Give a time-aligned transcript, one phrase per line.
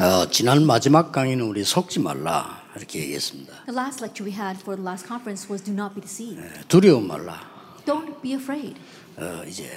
[0.00, 3.52] 어, 지난 마지막 강의는 우리 속지 말라 이렇게 얘기했습니다.
[3.66, 6.42] The last lecture we had for the last conference was do not be deceived.
[6.68, 7.40] 두려움 말라.
[7.86, 8.74] Don't be afraid
[9.16, 9.70] 어, 이제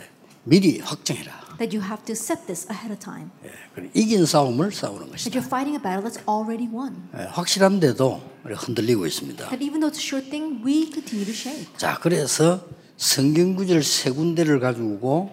[0.43, 1.57] 미리 확정해라.
[1.59, 3.29] that you have to set this ahead of time.
[3.45, 3.51] 예,
[3.93, 5.39] 이긴 싸움을 싸우는 That 것이다.
[5.39, 7.09] you're fighting a battle that's already won.
[7.15, 9.49] 예, 확실한데도 흔들리고 있습니다.
[9.49, 11.69] That even though it's a sure thing, we continue to shake.
[11.77, 12.61] 자, 그래서
[12.97, 15.29] 성경 구절 세 군데를 가지고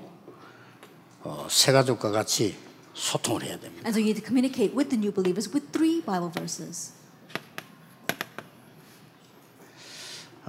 [1.23, 2.55] 어, 새 가족과 같이
[2.94, 3.88] 소통을 해야 됩니다.
[3.88, 6.94] And so you need to communicate with the new believers with three Bible verses.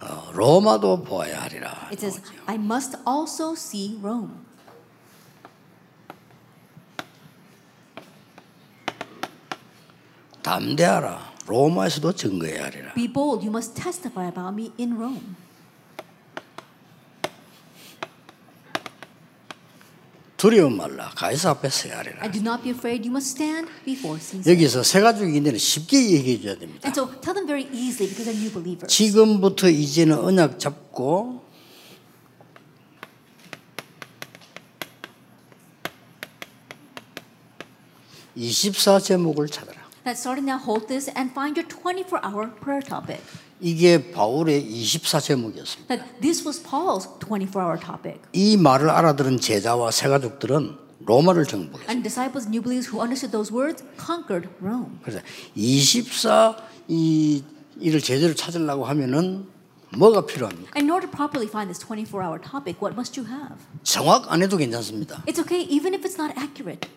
[0.03, 1.89] 어, 로마도 보아야 하리라.
[1.93, 4.47] It says, I must also see Rome.
[10.43, 11.31] 담대하라.
[11.47, 12.95] 로마에서도 증거해야 하리라.
[12.95, 15.37] Be bold, you must testify about me in Rome.
[20.46, 21.10] 두려움 말라.
[21.16, 22.22] 가이사 앞에 서야 하리라.
[22.22, 24.54] And do not be afraid, you must stand before Caesar.
[24.54, 26.88] 여기서 새 가족인데는 쉽게 얘기해 줘야 됩니다.
[26.88, 28.86] And so tell them very easily because they're new believers.
[28.86, 31.42] 지금부터 이제는 언약 잡고
[38.36, 39.82] (24) 제목을 찾아라.
[40.04, 43.24] That starting now, hold this and find your 24 hour prayer topic.
[43.62, 45.96] 이게 바울의 (24) 제목이었습니다.
[46.22, 48.20] This was Paul's 24 hour topic.
[48.34, 51.90] 이 말을 알아들은 제자와 새가족들은 로마를 정복했어요.
[51.90, 55.00] And disciples, new believers who understood those words, conquered Rome.
[55.04, 55.22] 그래서
[55.56, 57.44] (24) 이
[57.80, 59.48] 이를 제자를 찾으려고 하면은
[59.96, 60.72] 뭐가 필요합니까?
[60.76, 63.56] And in order to properly find this 24 hour topic, what must you have?
[63.84, 65.24] 정확 안 해도 괜찮습니다.
[65.28, 66.90] It's okay, even if it's not accurate.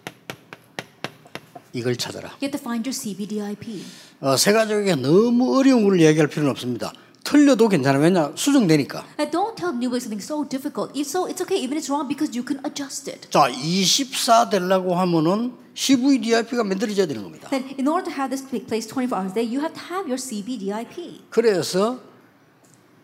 [1.72, 2.28] 이걸 찾아라.
[2.40, 3.84] You have to find your CBDIP.
[4.20, 6.92] 어, 새가족에게 너무 어려운 걸 이야기할 필요는 없습니다.
[7.24, 8.02] 틀려도 괜찮아요.
[8.02, 9.04] 왜냐 수정되니까.
[9.30, 10.96] Don't tell new believers something so difficult.
[10.98, 13.28] If so, it's okay, even if it's wrong, because you can adjust it.
[13.30, 17.50] 자, 24 되려고 하면은 CVDIP가 만들어져야 되는 겁니다.
[17.50, 19.84] Then, in order to have this take place 24 hours a day, you have to
[19.92, 21.28] have your CBDIP.
[21.28, 22.00] 그래서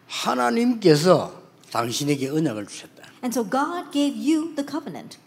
[0.08, 3.04] 하나님께서 당신에게 언약을 주셨다.
[3.22, 5.18] And so God gave you the covenant.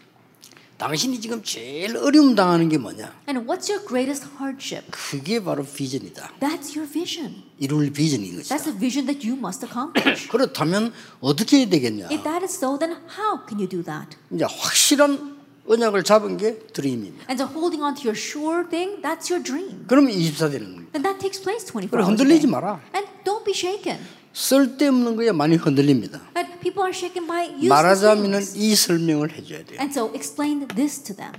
[0.78, 3.12] 당신이 지금 제일 어려움 당하는 게 뭐냐?
[3.28, 4.86] And what's your greatest hardship?
[4.92, 6.34] 그게 바로 비전이다.
[6.40, 7.42] That's your vision.
[7.58, 8.54] 이룰 비전인 것이다.
[8.56, 10.28] That's the vision that you must accomplish.
[10.28, 12.06] 그렇다면 어떻게 해야 되겠냐?
[12.12, 14.16] if that is so, then how can you do that?
[14.30, 17.26] 이제 확실한 언약을 잡은 게 드림입니다.
[17.28, 19.84] And so holding on to your sure thing, that's your dream.
[19.88, 20.90] 그러면 24 되는 겁니다.
[20.94, 22.46] And that takes place 24 그래, hours a 흔들리지.
[22.46, 22.80] 마라.
[22.94, 23.98] And don't be shaken.
[24.32, 26.20] 쓸데없는 거에 많이 흔들립니다.
[26.36, 28.56] And people are shaken by useless 말하자면은 things.
[28.56, 29.78] 이 설명을 해줘야 돼요.
[29.80, 31.32] And so explain this to them.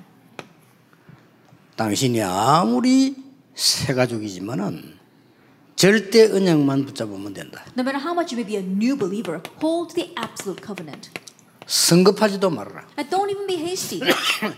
[1.76, 3.16] 당신이 아무리
[3.56, 4.98] 새 가족이지만은
[5.76, 7.64] 절대 언약만 붙잡으면 된다.
[7.78, 11.10] No matter how much you may be a new believer, hold the absolute covenant.
[11.66, 12.86] 성급하지도 말아라.
[12.98, 14.02] And don't even be hasty.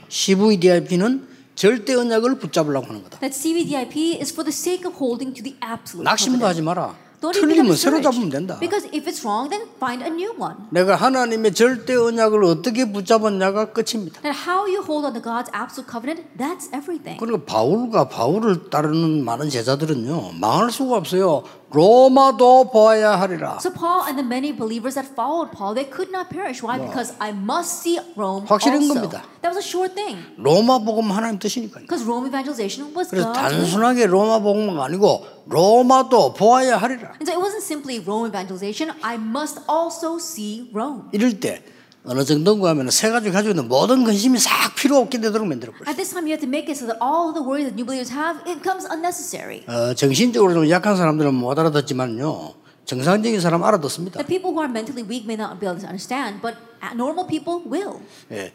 [0.10, 3.20] CVDIP는 절대 언약을 붙잡으려고 하는 거다.
[3.20, 6.46] that CVDIP is for the sake of holding to the absolute 낙심도 covenant.
[6.46, 6.96] 하지 마라.
[7.30, 8.02] 틀리면 새로.
[8.02, 8.58] 잡으면 된다.
[8.60, 10.56] Because if it's wrong, then find a new one.
[10.72, 14.22] 내가 하나님의 절대 언약을 어떻게 붙잡았냐가 끝입니다.
[14.26, 17.18] And how you hold on to God's absolute covenant, that's everything.
[17.20, 21.44] 그리고 바울과 바울을 따르는 많은 제자들은요 망할 수가 없어요.
[21.71, 23.59] 로마도 보아야 하리라.
[23.61, 26.63] So Paul and the many believers that followed Paul, they could not perish.
[26.63, 26.79] Why?
[26.79, 28.95] Because I must see Rome 확실한 also.
[28.95, 29.23] 겁니다.
[29.43, 30.17] That was a sure thing.
[30.39, 31.85] 로마 복음 하나님 뜻이니까요.
[31.85, 33.67] Because Rome evangelization was 그래서 God's will.
[33.67, 37.19] 단순하게 로마 복음가 아니고 로마도 보아야 하리라.
[37.21, 38.95] And so it wasn't simply Rome evangelization.
[39.03, 41.11] I must also see Rome.
[41.13, 41.63] 이럴 때
[42.04, 45.88] 어느 정도인가 하면 새 가지고 가지고 있는 모든 근심이 싹 필요 없게 되도록 만들어 버려.
[45.88, 47.86] At this time, you have to make it so that all the worry that new
[47.86, 49.62] believers have, it becomes unnecessary.
[49.68, 52.56] 어, 정신적으로 좀 약한 사람들은 못 알아듣지만요.
[52.86, 54.18] 정상적인 사람 알아듣습니다.
[54.18, 56.58] The people who are mentally weak may not be able to understand, but
[56.96, 58.02] normal people will.
[58.32, 58.52] 예.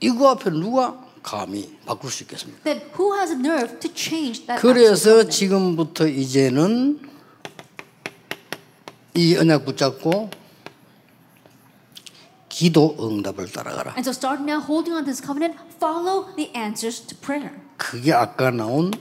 [0.00, 2.64] 이거 앞에 누가 감히 바꿀 수 있겠습니까?
[2.64, 4.60] Then who has a nerve to change that?
[4.60, 5.22] 그래서?
[5.28, 6.98] 지금부터 이제는
[9.14, 10.41] 이 언약 붙잡고
[12.62, 13.94] 기도 응답을 따라가라.
[13.98, 17.50] And so starting now, holding on to this covenant, follow the answers to prayer.
[17.76, 18.92] 그게 아까 나온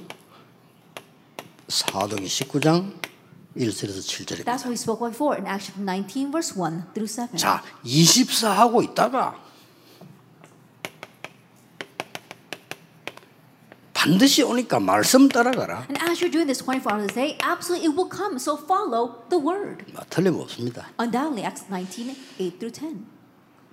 [1.67, 2.91] 사도기 19장
[3.55, 4.45] 1절에서 7절입니다.
[4.49, 7.37] That's what we spoke about before in Acts chapter 19, verse 1 through 7.
[7.37, 9.37] 자, 24 하고 있다가
[13.93, 15.85] 반드시 오니까 말씀 따라가라.
[15.85, 18.41] And as you're doing this 24 hours a day, absolutely it will come.
[18.41, 19.85] So follow the word.
[19.93, 20.89] 뭐, 틀림없습니다.
[20.97, 23.20] Undoubtedly, Acts 19, 8 through 10.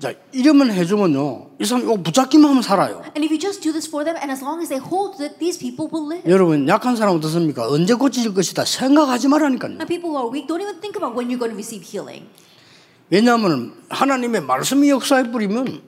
[0.01, 1.51] 자, 이러면 해주면요.
[1.61, 3.03] 이 사람 이거 붙잡기만 하면 살아요.
[3.17, 5.39] And if you just do this for them, and as long as they hold it,
[5.41, 6.23] these people will live.
[6.31, 7.67] 여러분, 약한 사람 어떻습니까?
[7.69, 8.65] 언제 고쳐질 것이다.
[8.65, 9.73] 생각하지 말라니까요.
[9.83, 12.31] And people who are weak don't even think about when you're going to receive healing.
[13.11, 15.83] 왜냐하면 하나님의 말씀이 역사해 뿌리면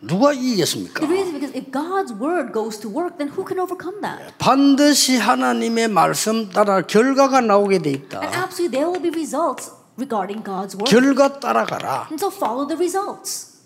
[0.00, 1.06] 누가 이기겠습니까?
[1.06, 4.34] The reason is because if God's word goes to work, then who can overcome that?
[4.38, 8.18] 반드시 하나님의 말씀 따라 결과가 나오게 돼 And 있다.
[8.34, 10.88] absolutely, there will be results regarding God's word.
[10.90, 12.08] 결과 따라가라.
[12.10, 13.58] And so follow the results.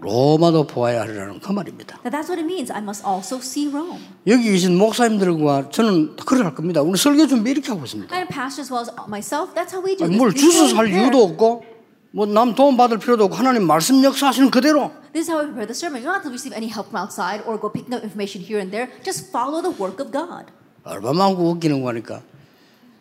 [0.00, 1.98] 로마도 보아야 하리라는 그 말입니다.
[2.02, 2.72] That's what it means.
[2.72, 4.02] I must also see Rome.
[4.26, 6.82] 여기 계신 목사님들과 저는 할 겁니다.
[6.82, 8.14] 우리 설교 준비 이렇게 하고 있습니다.
[8.14, 10.06] And pastors as well as myself, that's how we do.
[10.08, 10.74] 뭘 prepare.
[10.74, 11.64] 살 이유도 없고
[12.10, 15.74] 뭐남 도움 받을 필요도 없고 하나님 말씀 역사하시는 그대로 This is how we prepare the
[15.74, 16.02] sermon.
[16.02, 18.58] You don't have to receive any help from outside or go picking up information here
[18.58, 18.90] and there.
[19.04, 20.50] Just follow the work of God.
[20.82, 22.20] 얼마나 웃기는 거니까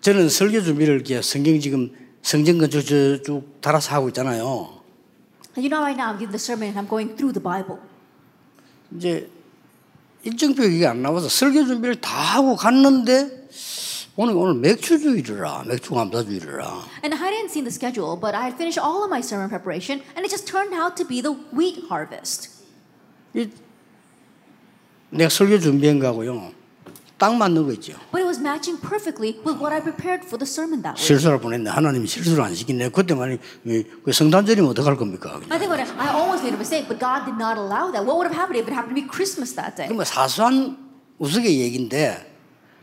[0.02, 1.92] 저는 설교 준비를 이렇게 성경 지금
[2.24, 4.82] 성경건 저쭉 달아서 하고 있잖아요.
[5.56, 7.80] And you know, right now I'm giving the sermon and I'm going through the Bible.
[8.96, 9.30] 이제
[10.24, 13.44] 일정표 이게 안 나와서 설교 준비를 다 하고 갔는데
[14.16, 18.80] 오늘 오늘 맥주주의라 맥주 감사주의라 And I hadn't seen the schedule, but I had finished
[18.80, 22.50] all of my sermon preparation, and it just turned out to be the wheat harvest.
[23.36, 23.50] 이
[25.10, 26.52] 내가 설교 준비한 거하고요
[27.24, 27.94] 딱 맞는 거 있죠.
[28.12, 31.08] But it was matching perfectly with what I prepared for the sermon that week.
[31.08, 31.70] 실수를 보냈네.
[31.70, 32.90] 하나님이 실수를 안 시키네.
[32.90, 35.40] 그때만 그 성탄절이면 어떡할 겁니까?
[35.48, 38.04] I think what I, I almost made a mistake, but God did not allow that.
[38.04, 39.88] What would have happened if it happened to be Christmas that day?
[39.88, 40.76] 그러면 사소한
[41.18, 42.20] 우스개 얘기인데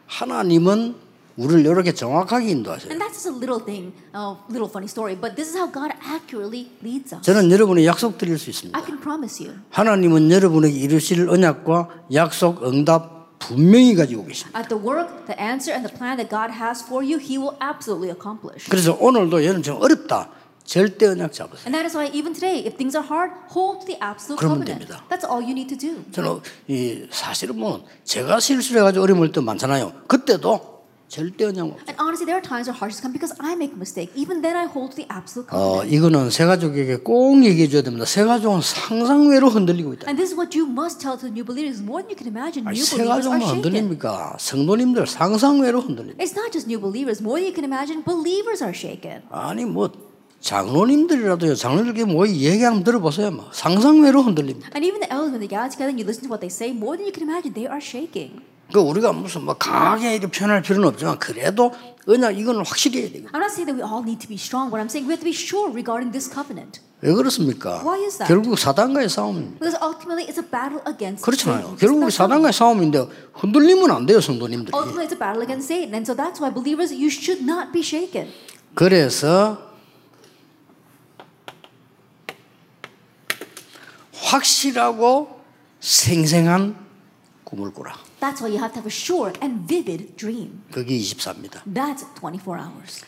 [0.08, 0.96] 하나님은
[1.36, 2.88] 우리를 이렇게 정확하게 인도하세요.
[2.88, 5.92] And that's just a little thing, a little funny story, but this is how God
[6.00, 7.20] accurately leads us.
[7.28, 8.72] 저는 여러분의 약속 드릴 수 있습니다.
[8.72, 9.60] I can promise you.
[9.68, 14.56] 하나님은 여러분에게 이루실 언약과 약속, 응답 분명히 가지고 계십니다.
[14.58, 17.56] At the work, the answer, and the plan that God has for you, He will
[17.60, 18.68] absolutely accomplish.
[18.70, 20.30] 그래서 오늘도 얘는 좀 어렵다.
[20.62, 21.66] 절대 언약 잡으세요.
[21.66, 24.62] And that is why even today, if things are hard, hold to the absolute 그러면
[24.62, 24.86] covenant.
[24.86, 25.02] 됩니다.
[25.10, 26.04] That's all you need to do.
[26.12, 26.38] 저는
[26.68, 30.06] 이 사실은 뭐 제가 실수를 해가지고 어려움을 때 많잖아요.
[30.06, 30.69] 그때도
[31.10, 31.74] 절대 언약.
[31.90, 34.14] And honestly, there are times where hardships come because I make a mistake.
[34.14, 35.90] Even then, I hold to the absolute 어, covenant.
[35.90, 38.06] 이거는 새 가족에게 꼭 얘기해 줘야 됩니다.
[38.06, 40.06] 새 가족은 상상외로 흔들리고 있다.
[40.06, 41.82] And this is what you must tell to the new believers.
[41.82, 43.58] More than you can imagine, new 새 believers 가족만 are shaken.
[43.58, 44.36] 흔들립니까?
[44.38, 46.22] 성도님들 상상외로 흔들립니다.
[46.22, 47.18] It's not just new believers.
[47.18, 49.26] More than you can imagine, believers are shaken.
[49.34, 49.90] 아니 뭐
[50.38, 51.54] 장로님들이라도요.
[51.54, 53.30] 장로들께 뭐 얘기 한번 들어보세요.
[53.30, 54.70] 뭐 상상외로 흔들립니다.
[54.78, 56.70] And even the elders, when they gather together and you listen to what they say,
[56.70, 58.46] more than you can imagine, they are shaking.
[58.72, 61.72] 그 우리가 무슨 뭐 강하게 이렇게 표현할 필요는 없지만 그래도
[62.06, 63.28] 언약 이거는 확실히 해야 되고.
[63.28, 64.70] I'm not saying that we all need to be strong.
[64.72, 66.80] What I'm saying, we have to be sure regarding this covenant.
[67.02, 67.80] 왜 그렇습니까?
[67.82, 68.28] Why is that?
[68.28, 69.58] 결국 사단과의 싸움입니다.
[69.58, 71.74] Because ultimately, it's a battle against 그렇잖아요.
[71.74, 71.78] Satan.
[71.78, 72.10] 결국?
[72.10, 74.72] 사단과의 싸움인데 흔들리면 안 돼요, 성도님들이.
[74.76, 75.94] Ultimately, it's a battle against Satan.
[75.94, 78.28] And so that's why believers, you should not be shaken.
[78.74, 79.58] 그래서
[84.12, 85.40] 확실하고
[85.80, 86.76] 생생한
[87.50, 87.94] 꿈을 꾸라.
[88.20, 90.62] That's why you have to have a sure and vivid dream.
[90.70, 91.62] 그게 24입니다.
[91.66, 93.04] That's 24 hours.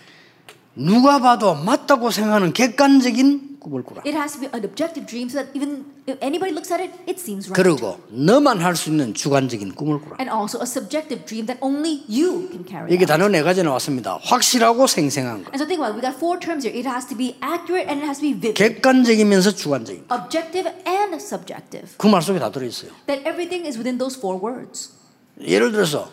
[0.75, 4.03] 누가 봐도 맞다고 생각하는 객관적인 꿈을 꾸라.
[4.05, 6.91] It has to be an objective dream so that even if anybody looks at it,
[7.07, 7.55] it seems right.
[7.55, 10.17] 그리고 너만 할 수 있는 주관적인 꿈을 꾸라.
[10.19, 13.07] And also a subjective dream that only you can carry out.
[13.07, 14.19] 단어 네 가지 나왔습니다.
[14.23, 15.55] 확실하고 생생한 것.
[15.55, 15.97] And so think about it.
[15.97, 16.75] We got four terms here.
[16.75, 18.55] It has to be accurate and it has to be vivid.
[18.59, 20.07] 객관적이면서 주관적인.
[20.11, 21.95] Objective and subjective.
[21.99, 22.91] 그 말 속에 다 들어 있어요.
[23.07, 24.91] That everything is within those four words.
[25.41, 26.11] 예를 들어서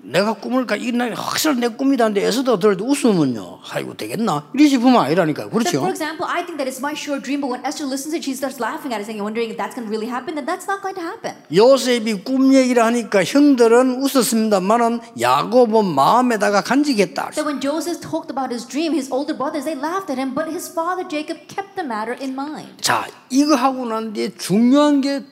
[0.00, 3.58] 내가 꿈을 가 이날 확실히 내 꿈이다 하는데 에서도 들어도 웃으면요.
[3.68, 4.48] 아이고 되겠나?
[4.54, 5.48] 이리 싶으면 아니라니까요.
[5.48, 5.88] So for 그렇죠?
[5.90, 8.32] example, I think that it's my sure dream, but when Esther listens to it, she
[8.32, 10.80] starts laughing at it, saying, wondering if that's going to really happen, then that's not
[10.80, 11.34] going to happen.
[11.50, 17.34] 요셉이 꿈 얘기를 하니까 형들은 웃었습니다만은 야곱은 마음에다가 간직했다.
[17.34, 20.46] So when Joseph talked about his dream, his older brothers, they laughed at him, but
[20.46, 22.70] his father Jacob kept the matter in mind.
[22.80, 25.26] 자, 이거 하고 난 뒤에 중요한 게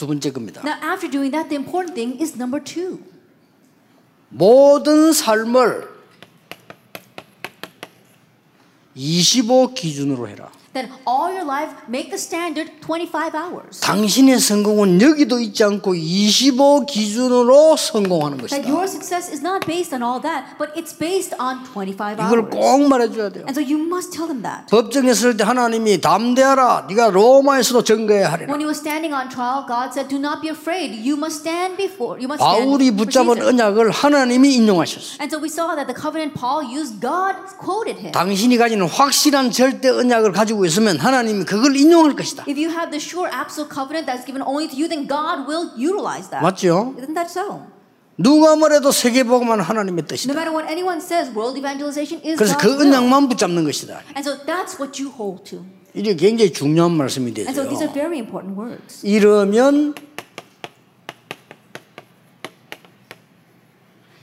[0.00, 0.62] 두 번째 겁니다.
[0.64, 3.00] Now, after doing that, the important thing is number two.
[4.30, 5.88] 모든 삶을
[8.94, 10.50] 25 기준으로 해라.
[10.72, 13.80] Then all your life, make the standard 25 hours.
[13.80, 18.70] 당신의 성공은 여기도 있지 않고 25 기준으로 성공하는 That 것이다.
[18.70, 22.54] your success is not based on all that, but it's based on 25 이걸 hours.
[22.54, 23.50] 꼭 말해줘야 돼요.
[23.50, 24.70] And so you must tell them that.
[24.70, 26.86] 법정에 설 때 하나님이 담대하라.
[26.88, 28.46] 네가 로마에서도 증거해야 하리라.
[28.54, 30.94] When he was standing on trial, God said, "Do not be afraid.
[30.94, 32.14] You must stand before.
[32.22, 35.18] You must stand." 바울이 붙잡은 Caesar." 언약을 하나님이 인용하셨어요.
[35.18, 38.14] And so we saw that the covenant Paul used, God quoted him.
[38.14, 42.44] 당신이 가지는 확실한 절대 언약을 가지고 있으면 하나님이 그걸 인용할 것이다.
[42.48, 45.70] If you have the sure absolute covenant that's given only to you, then God will
[45.76, 46.42] utilize that.
[46.42, 46.94] 맞죠?
[46.98, 47.62] Isn't that so?
[48.18, 50.34] 누가 뭐래도 세계복음은 하나님의 No 뜻이다.
[50.34, 52.80] matter what anyone says, world evangelization is 그래서 그.
[52.80, 54.00] 언약만 붙잡는 것이다.
[54.16, 55.64] And so that's what you hold to.
[55.94, 57.94] 이게 굉장히 중요한 말씀이 And so these are 되죠.
[57.94, 59.00] very important words.
[59.04, 59.94] 이러면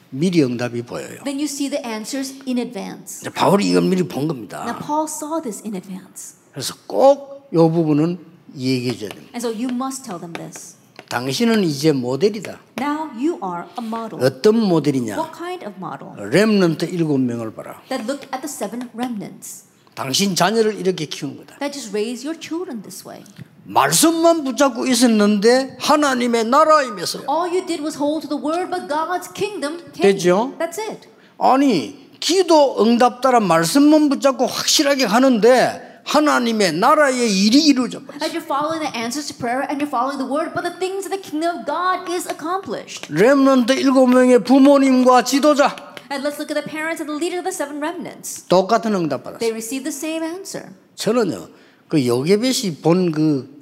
[0.09, 1.23] 미리 응답이 보여요.
[1.23, 3.29] Then you see the answers in advance.
[3.31, 4.65] 바울이 이걸 미리 본 Now 겁니다.
[4.85, 6.35] Paul saw this in advance.
[6.51, 8.19] 그래서 꼭 이 부분은
[8.57, 9.31] 얘기해 줘야 됩니다.
[9.33, 10.75] And so you must tell them this.
[11.09, 12.59] 당신은 이제 모델이다.
[12.77, 14.21] Now you are a model.
[14.25, 15.15] 어떤 모델이냐?
[15.15, 16.29] What kind of model?
[16.29, 17.81] 렘넌트 일곱 명을 봐라.
[17.87, 19.66] That look at the seven remnants.
[19.97, 21.57] 당신 자녀를 이렇게 키운 거다.
[21.57, 23.23] That just raise your children this way.
[23.63, 27.23] 말씀만 붙잡고 있었는데 하나님의 나라임에서요.
[27.27, 30.13] All you did was hold to the word, but God's kingdom came.
[30.13, 30.53] 됐죠?
[30.59, 31.09] That's it.
[31.39, 38.19] 아니 기도 응답 따라 말씀만 붙잡고 확실하게 하는데 하나님의 나라의 일이 이루어져 버렸어.
[38.19, 41.09] That you're following the answers to prayer and you're following the word, but the things
[41.09, 43.11] of the kingdom of God is accomplished.
[43.11, 47.45] 렘넌트 일곱 명의 부모님과 지도자 And let's look at the parents and the leaders of
[47.45, 48.45] the seven remnants.
[48.47, 49.39] 똑같은 응답 받았어요.
[49.39, 50.71] They received the same answer.
[50.95, 51.49] 저는요
[51.87, 53.57] 그 요게벳이 본그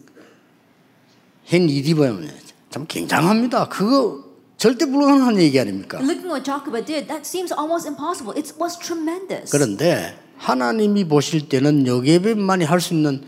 [1.46, 2.32] hen리디 보면
[2.70, 3.70] 참 굉장합니다.
[3.70, 4.24] 그거
[4.58, 6.00] 절대 불가능한 얘기 아닙니까?
[6.00, 8.34] Looking at what Jochebed did, that seems almost impossible.
[8.38, 9.52] It was tremendous.
[9.52, 13.24] 그런데 하나님이 보실 때는 요게벳만이 할 수 있는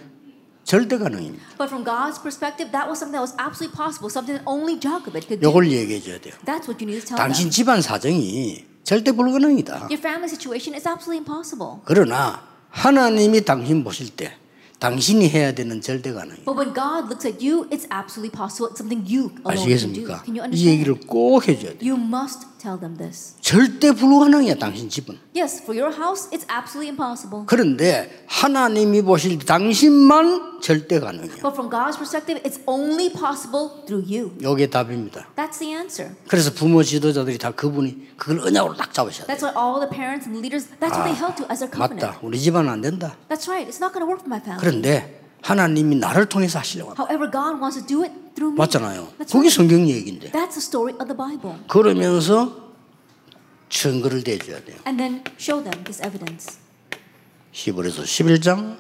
[0.64, 1.44] 절대 가능입니다.
[1.58, 5.28] But from God's perspective, that was something that was absolutely possible, something that only Jochebed
[5.28, 5.48] could do.
[5.48, 6.34] 요걸 얘기해 줘야 돼요.
[6.44, 7.50] That's what you need to tell 당신.
[7.50, 9.90] 집안 사정이 절대 불가능이다.
[9.92, 11.82] Your family situation is absolutely impossible.
[11.84, 14.32] 그러나 하나님이 당신 보실 때
[14.80, 16.46] 당신이 해야 되는 절대 가능이에요.
[16.46, 18.72] But when God looks at you, it's absolutely possible.
[18.72, 19.52] It's something you alone can do.
[19.52, 20.24] 아시겠습니까?
[20.24, 20.72] Can you 이 understand?
[20.72, 21.84] 얘기를 꼭 해줘야 돼요.
[21.84, 23.36] You must tell them this.
[23.40, 25.18] 절대 불가능이야 당신 집은.
[25.36, 27.46] Yes, for your house, it's absolutely impossible.
[27.48, 31.40] 그런데 하나님이 보실 때 당신만 절대 가능해요.
[31.40, 34.36] But from God's perspective, it's only possible through you.
[34.42, 35.28] 요게 답입니다.
[35.36, 36.14] That's the answer.
[36.28, 39.32] 그래서 부모 지도자들이 다 그분이 그걸 언약으로 딱 잡으셔야 돼요.
[39.32, 42.04] That's what all the parents and leaders, that's what they held to as their covenant.
[42.04, 42.20] 맞다.
[42.22, 43.16] 우리 집안은 안 된다.
[43.30, 43.64] That's right.
[43.64, 44.60] It's not going to work for my family.
[44.60, 47.06] 그런데 하나님이 나를 통해서 하시려고 합니다.
[47.06, 48.27] However, God wants to do it.
[48.46, 49.08] 맞잖아요.
[49.20, 49.50] That's 그게.
[49.50, 50.32] 성경 얘기인데.
[50.32, 51.58] That's the story of the Bible.
[51.68, 52.68] 그러면서
[53.70, 54.78] 증거를 대줘야 돼요.
[54.86, 56.58] And then show them this evidence.
[57.52, 58.78] 히브리서 11장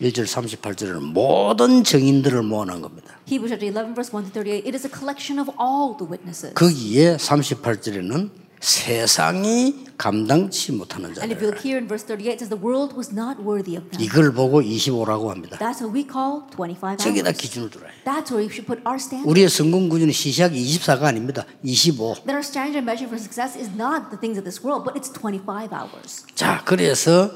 [0.00, 3.18] 1절 38절은 모든 증인들을 모아놓은 겁니다.
[3.26, 4.62] Hebrews chapter 11, verse 1 to 38.
[4.68, 6.54] It is a collection of all the witnesses.
[6.54, 11.54] 거기에 38절에는 세상이 감당치 못하는 And if you 자들.
[11.54, 14.02] look here in verse 38, it says the world was not worthy of them.
[14.02, 15.58] 이걸 보고 25라고 합니다.
[15.58, 17.38] That's what we call 25 저기다 hours.
[17.38, 17.86] 기준을 두라.
[18.04, 19.26] That's where we should put our standard.
[19.30, 21.44] 우리의 성공 구조는 시시하게 24가 아닙니다.
[21.62, 22.26] 25.
[22.26, 25.10] That our standard measure for success is not the things of this world, but it's
[25.12, 26.26] 25 hours.
[26.34, 27.30] 자, 그래서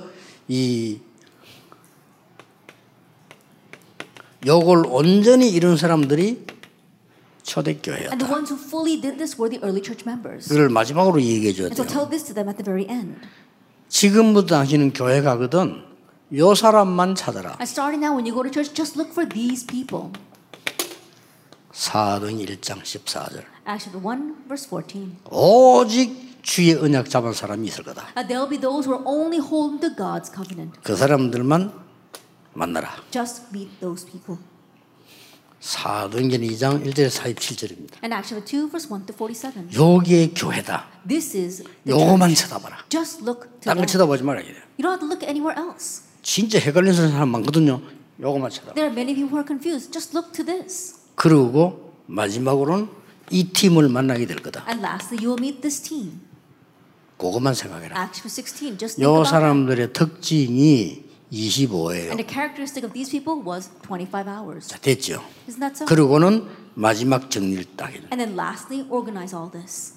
[0.48, 0.98] 이
[4.46, 6.46] 요걸 온전히 이룬 사람들이
[7.42, 8.16] 초대교회였다.
[8.30, 10.48] ones who fully did this were the early church members.
[10.48, 11.92] 그걸 마지막으로 얘기해 줘야 And so 돼요.
[11.92, 13.20] tell this to them at the very end.
[13.88, 15.84] 지금부터 당신은 교회 가거든
[16.34, 17.50] 요 사람만 찾아라.
[17.60, 20.12] And starting now, when you go to church, just look for these people.
[21.72, 23.44] 사도행 1장 14절.
[23.66, 25.16] Acts chapter 1, verse 14.
[25.30, 28.08] 오직 주의 언약 잡은 사람이 있을 거다.
[28.16, 30.78] And there'll be those who are only holding to God's covenant.
[30.82, 31.72] 그 사람들만
[32.54, 32.90] 만나라.
[33.10, 34.38] Just meet those people.
[35.66, 38.02] 사도행전 2장 1절 47절입니다.
[38.02, 39.70] And Acts chapter 2, verse 1 to 47.
[39.72, 40.88] 요게 교회다.
[41.06, 42.34] This is 요거만.
[42.34, 42.78] 쳐다봐라.
[42.88, 43.86] Just look to 딴걸 them.
[43.86, 44.56] 쳐다보지 말아야 돼요.
[44.76, 46.02] You don't have to look anywhere else.
[46.20, 47.80] 진짜 헷갈리는 사람 많거든요.
[48.20, 48.74] 요거만 쳐다.
[48.74, 49.92] There are many people who are confused.
[49.92, 50.96] Just look to this.
[51.14, 52.88] 그리고 마지막으로는
[53.30, 54.64] 이 팀을 만나게 될 거다.
[54.66, 56.20] And lastly, you will meet this team.
[57.18, 57.94] 그것만 생각해라.
[58.02, 58.78] Acts chapter 16.
[58.82, 59.30] Just think 요 about that.
[59.30, 62.12] 사람들의 특징이 25예요.
[62.12, 64.68] And the characteristic of these people was 25 hours.
[64.68, 65.24] 자, 됐죠.
[65.48, 65.86] Isn't that so?
[65.86, 68.02] 그리고는 마지막 정리를 딱 해요.
[68.12, 69.94] And then lastly, organize all this.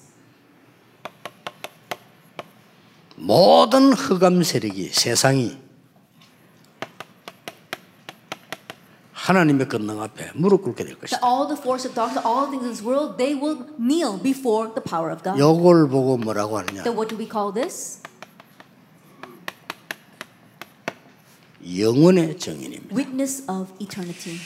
[3.16, 5.56] 모든 흑암 세력이 세상이
[9.12, 11.20] 하나님의 권능 앞에 무릎 꿇게 될 것이다.
[11.26, 14.82] All the force of darkness, all things in this world, they will kneel before the
[14.82, 15.40] power of God.
[15.40, 16.84] 요걸 보고 뭐라고 하느냐?
[16.84, 18.00] Then what do we call this?
[21.64, 22.94] 영원의 정인입니다.
[22.94, 24.38] Witness of eternity.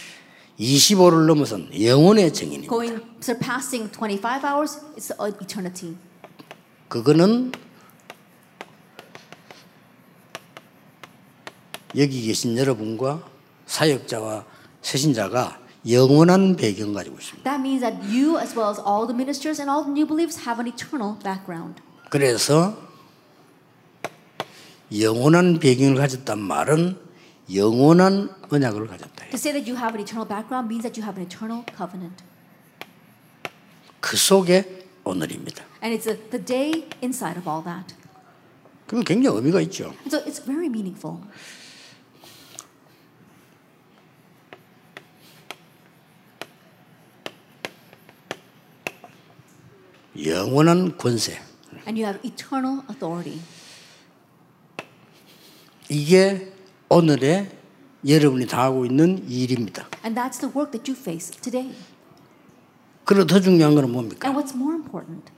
[0.58, 2.70] 25를 넘어선 영원의 정인입니다.
[2.70, 4.78] Going surpassing 25 hours,
[5.20, 5.96] uh, eternity.
[6.88, 7.52] 그거는
[11.96, 13.24] 여기 계신 여러분과
[13.66, 14.44] 사역자와
[14.82, 17.42] 세신자가 영원한 배경 가지고 있습니다.
[17.50, 20.46] That means that you, as well as all the ministers and all the new believers,
[20.46, 21.80] have an eternal background.
[22.10, 22.76] 그래서
[24.98, 26.98] 영원한 배경을 가졌단 말은
[27.54, 29.26] 영원한 언약을 가졌다.
[29.30, 32.24] To say that you have an eternal background means that you have an eternal covenant.
[34.00, 35.64] 그 속에 오늘입니다.
[35.82, 37.94] And it's a, the day inside of all that.
[38.86, 39.94] 그럼 굉장히 의미가 있죠.
[40.02, 41.18] And so it's very meaningful.
[50.16, 51.38] 영원한 권세.
[51.86, 53.40] And you have eternal authority.
[55.90, 56.52] 이게
[56.88, 57.50] 오늘의
[58.06, 59.88] 여러분이 당하고 있는 일입니다.
[60.04, 61.74] And that's the work that you face today.
[63.04, 64.28] 그리고 더 중요한 것은 뭡니까?
[64.28, 65.32] And what's more important?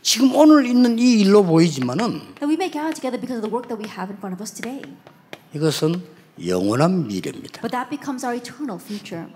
[0.00, 3.68] 지금 오늘 있는 이 일로 보이지만은 That we may gather together because of the work
[3.68, 4.80] that we have in front of us today.
[5.54, 6.02] 이것은
[6.46, 7.60] 영원한 미래입니다.
[7.60, 9.28] But that becomes our eternal future.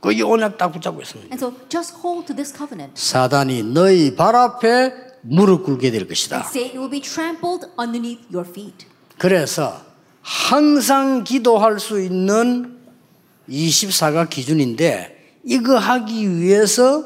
[0.00, 1.32] 그 언약 딱 붙잡고 있습니다.
[1.32, 2.92] And so just hold to this covenant.
[3.00, 6.44] 사단이 너희 발 앞에 무릎 꿇게 될 것이다.
[6.52, 8.86] Satan will be trampled underneath your feet.
[9.18, 9.82] 그래서
[10.22, 12.78] 항상 기도할 수 있는
[13.48, 17.04] 24가 기준인데 이거 하기 위해서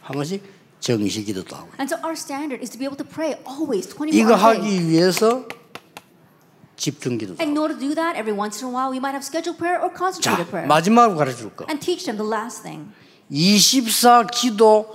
[0.00, 0.42] 한 번씩
[0.80, 4.12] 정시 기도도 하고 And so our standard is to be able to pray always 24
[4.14, 4.34] 이거.
[4.34, 5.48] 하기 위해서
[6.76, 8.98] 집중 기도도 And 하고 in order to do that, every once in a while, we
[9.00, 10.68] might have scheduled prayer or 자 concentrated prayer.
[10.68, 11.66] 마지막으로 가르쳐 줄 거.
[11.68, 12.92] And teach them the last thing.
[13.30, 14.94] 24 기도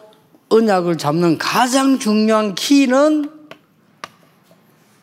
[0.49, 3.40] 언약을 잡는 가장 중요한 키는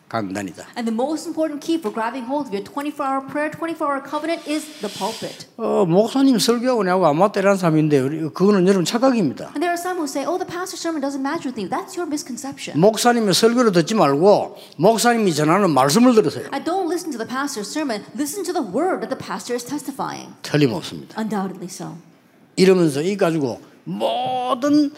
[0.09, 0.65] 강단이다.
[0.75, 4.01] And the most important key for grabbing hold of your 24 hour prayer, 24 hour
[4.01, 5.45] covenant is the pulpit.
[5.57, 9.53] 어, 목사님 설교하고 내하고 안 맞다라는 사람인데 그거는 여러분 착각입니다.
[9.53, 11.69] And there are some who say, oh, the pastor's sermon doesn't match with you.
[11.69, 12.73] That's your misconception.
[12.81, 16.49] 목사님의 설교를 듣지 말고 목사님이 전하는 말씀을 들으세요.
[16.51, 18.01] And don't listen to the pastor's sermon.
[18.17, 20.33] Listen to the word that the pastor is testifying.
[20.41, 21.21] 틀림없습니다.
[21.21, 21.93] Undoubtedly so.
[22.57, 24.91] 이러면서 이 가지고 모든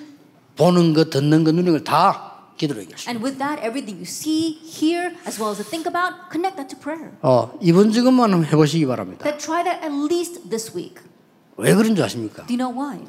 [0.55, 3.10] 보는 것, 듣는 것, 누리는 걸다 기도로 해결했습니다.
[3.10, 6.68] And with that, everything you see, hear, as well as to think about, connect that
[6.72, 7.12] to prayer.
[7.22, 9.25] 어, 이번 주간만 한번 해보시기 바랍니다.
[9.25, 11.00] That try that at least this week.
[11.56, 12.46] 왜 그런 줄 아십니까?
[12.46, 13.00] Do you know why?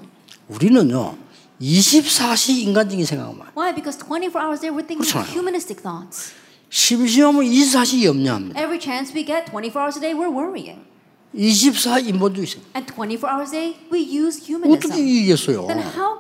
[0.49, 1.17] 우리는요
[1.61, 3.73] 24시 인간적인 생각만 Why?
[3.73, 5.31] Because 24 hours a day we're thinking 그렇잖아요.
[5.33, 6.33] humanistic thoughts.
[6.69, 8.59] 심심하면 24시 염려합니다.
[8.59, 10.83] Every chance we get, 24 hours a day, we're worrying.
[11.33, 12.67] 24 인본주의 생각.
[12.75, 14.97] And 24 hours a day, we use 어떻게 humanism.
[14.99, 15.67] 이기겠어요?
[15.67, 16.10] Then how can we overcome?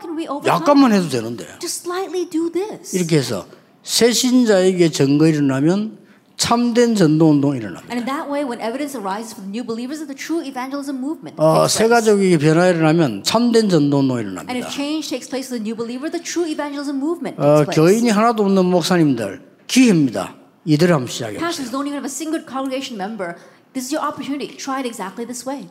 [0.46, 2.96] 약간만 해도 되는데 Just slightly do this.
[2.96, 3.46] 이렇게 해서
[3.82, 5.98] 새 신자에게 증거 일어나면
[6.36, 7.94] 참된 전도 운동이 일어납니다.
[7.94, 11.36] And in that way, when evidence arises for the new believers, the true evangelism movement
[11.38, 12.02] 어, takes 새 place.
[12.02, 14.68] 가족에게 변화 일어나면 참된 전도 if 일어납니다.
[14.70, 17.76] change takes place for the new believer, the true evangelism movement 어, takes place.
[17.78, 20.34] 교인이 하나도 없는 목사님들 기회입니다.
[20.64, 21.66] 이대로 한번 시작해 보세요.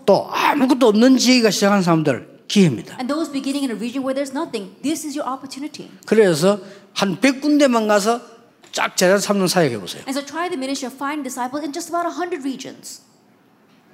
[0.06, 3.00] 또 아무것도 없는 지혜가 시작한 사람들 기회입니다.
[3.00, 5.88] And those beginning in a region where there's nothing, this is your opportunity.
[6.06, 6.60] 그래서
[6.94, 8.20] 한 100군데만 가서
[8.72, 10.04] 쫙 제자 삼는 사역해 보세요.
[10.04, 13.08] And so try the ministry of finding disciples in just about 100 regions.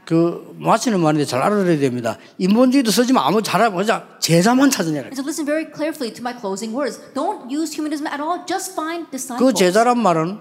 [0.05, 2.17] 그 마치는 말인데 잘 알아들어야 됩니다.
[2.39, 5.03] 인본주의도 쓰지만 아무 잘하고 그냥 제자만 찾으냐.
[5.03, 6.97] And so listen very carefully to my closing words.
[7.13, 8.41] Don't use humanism at all.
[8.47, 9.53] Just find 그 disciples.
[9.53, 10.39] 제자란 말은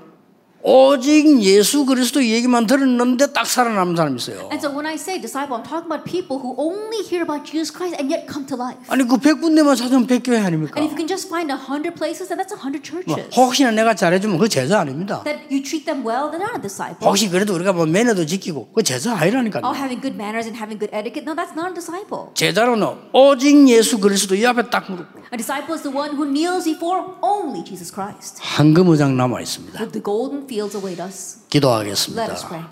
[0.68, 4.50] 오직 예수 그리스도 얘기만 들었는데 딱 살아남은 사람이 있어요.
[4.50, 7.70] And so when I say disciple, I'm talking about people who only hear about Jesus
[7.70, 8.82] Christ and yet come to life.
[8.90, 10.74] 아니 그 100군데만 찾으면 100교회 아닙니까?
[10.74, 13.30] And if you can just find 100 places, then that's 100 뭐, churches.
[13.38, 15.22] 혹시나 내가 잘해주면 그 제자 아닙니다.
[15.22, 17.06] That you treat them well, they're not a disciple.
[17.06, 19.62] 혹시 그래도 우리가 뭐 매너도 지키고 그 제자 아니라니까요.
[19.62, 21.22] Oh, having good manners and having good etiquette.
[21.22, 22.34] No, that's not a disciple.
[22.34, 26.66] 제자로는 오직 예수 그리스도 이 앞에 딱 무릎 A disciple is the one who kneels
[26.66, 28.42] before only Jesus Christ.
[28.42, 29.94] 황금 의장 남아 있습니다.
[29.94, 31.36] The golden fields await us.
[31.36, 32.34] Let us 기도하겠습니다.
[32.48, 32.64] pray.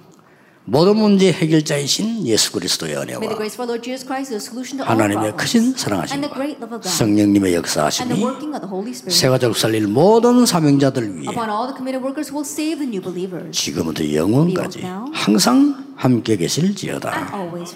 [0.67, 4.39] 모든 문제 해결자이신 예수 그리스도의 May the 은혜와 grace of our Lord Jesus Christ be
[4.39, 5.37] the solution to all 하나님의.
[5.37, 6.89] 크신 And the 사랑하심과 great love of God.
[6.89, 9.13] 성령님의 And the 역사하심이 working of the Holy Spirit.
[9.13, 13.05] 세가족 살릴 모든 사명자들 위해 Upon all the committed workers who will save the new
[13.05, 13.53] believers.
[13.53, 14.81] 지금부터 영원까지
[15.13, 17.13] 항상 함께 계실지어다.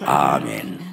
[0.08, 0.87] 아멘.